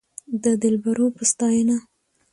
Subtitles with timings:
[0.43, 1.77] د دلبرو په ستاينه